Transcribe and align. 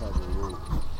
this 0.00 0.16
lady 0.18 0.93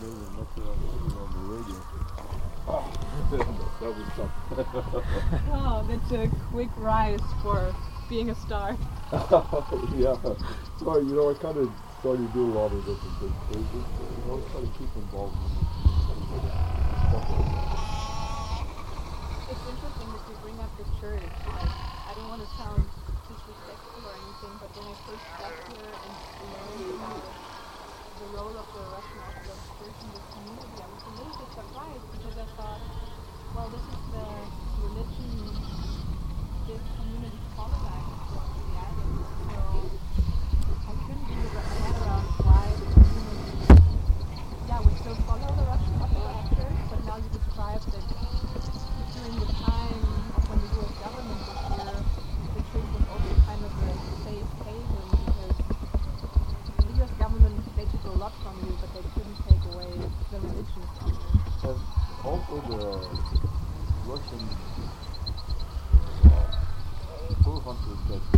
drove 0.00 0.20
the 0.20 0.26
car 0.26 0.38
one 0.38 0.38
day 0.38 0.38
and 0.38 0.38
next 0.38 0.54
thing 0.54 0.64
I'm 0.64 0.78
listening 0.86 1.18
on 1.18 1.28
the 1.32 1.42
radio. 1.54 1.78
that 3.80 3.92
was 3.94 4.08
tough. 4.16 4.32
Oh, 5.50 5.84
that's 5.88 6.12
a 6.12 6.28
quick 6.50 6.68
rise 6.76 7.20
for 7.42 7.74
being 8.08 8.30
a 8.30 8.34
star. 8.34 8.76
yeah. 9.96 10.16
So, 10.78 10.98
you 10.98 11.14
know, 11.14 11.30
I 11.30 11.34
kind 11.34 11.56
of 11.56 11.70
started 12.00 12.26
to 12.26 12.32
do 12.32 12.44
a 12.44 12.52
lot 12.52 12.72
of 12.72 12.78
different 12.84 13.16
things. 13.18 13.34
So 13.48 13.54
just, 13.58 13.90
you 13.98 14.24
know, 14.28 14.38
try 14.52 14.60
to 14.60 14.66
keep 14.78 14.94
involved 14.96 15.34
in 15.34 15.42
the 15.48 16.10
community. 16.12 16.52
Stuff 17.08 17.24
like 17.30 17.48
that. 17.56 17.68
It's 19.48 19.66
interesting 19.68 20.12
that 20.12 20.22
you 20.28 20.36
bring 20.42 20.60
up 20.60 20.70
the 20.76 20.84
church. 21.00 21.22
Like, 21.48 21.72
I 22.06 22.14
don't 22.14 22.28
want 22.28 22.42
to 22.42 22.50
sound 22.56 22.84
disrespectful 23.28 24.04
or 24.04 24.14
anything, 24.14 24.52
but 24.60 24.68
when 24.76 24.86
I 24.86 24.94
first 25.08 25.24
got 25.40 25.52
here 25.72 25.96
and 26.04 26.12
learned 26.52 26.84
about 27.00 27.57
the 28.18 28.26
role 28.34 28.50
of 28.50 28.66
the 28.74 28.82
Russian 28.90 29.18
Orthodox 29.22 29.62
Church 29.78 29.94
in 30.02 30.10
the 30.10 30.22
community, 30.34 30.74
I 30.82 30.90
was 30.90 31.02
a 31.06 31.12
little 31.22 31.38
bit 31.38 31.50
surprised 31.54 32.06
because 32.18 32.34
I 32.34 32.46
thought, 32.58 32.82
well, 33.54 33.70
this 33.70 33.86
is 33.94 34.02
the 34.10 34.26
religion 34.82 35.38
this 36.66 36.82
community 36.98 37.38
colonized 37.54 38.10
across 38.18 38.50
the 38.58 38.74
island. 38.74 39.22
So 39.38 39.62
I 40.82 40.92
couldn't 40.98 41.26
really 41.30 41.48
wrap 41.54 41.62
my 41.62 41.78
head 41.78 41.96
around 42.02 42.26
why 42.42 42.64
the 42.74 42.88
community, 42.90 43.86
yeah, 44.66 44.82
would 44.82 44.98
still 44.98 45.18
follow 45.22 45.48
the 45.54 45.64
Russian 45.70 45.94
Orthodox 46.02 46.58
Church, 46.58 46.78
but 46.90 47.00
now 47.06 47.16
you 47.22 47.30
describe 47.30 47.82
that 47.86 48.04
during 49.14 49.36
the 49.38 49.50
time 49.62 50.02
of 50.34 50.42
when 50.50 50.58
the 50.58 50.70
U.S. 50.74 50.92
government 51.06 51.40
was 51.46 51.60
here, 51.70 51.98
the 52.50 52.62
church 52.66 52.88
was 52.98 53.04
also 53.14 53.32
kind 53.46 53.62
of 53.62 53.72
a 53.78 53.94
safe 54.26 54.50
haven 54.66 55.06
because 55.22 55.56
the 56.82 56.94
U.S. 56.98 57.12
government 57.14 57.58
they 57.78 57.86
took 57.94 58.04
a 58.10 58.18
lot 58.18 58.34
from 58.42 58.58
you, 58.66 58.74
but 58.82 58.90
they 58.92 59.06
couldn't 59.14 59.38
take 59.46 59.62
away 59.70 59.86
the 60.34 60.40
religion 60.42 60.82
from 60.98 61.14
you. 61.14 61.70
And 61.70 61.78
also 62.26 62.57
the 62.68 63.08
Russian 64.04 64.48
uh, 66.24 67.34
fur 67.42 67.60
hunters 67.64 68.00
that 68.08 68.37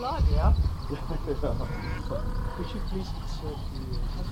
lot, 0.00 0.24
yeah. 0.28 0.52
yeah. 1.26 1.66
You 2.74 2.80
please 2.80 3.12
insert 3.20 3.58
the, 3.70 3.98
uh, 4.20 4.24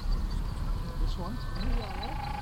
this 1.00 1.18
one? 1.18 1.38
Yeah. 1.76 2.37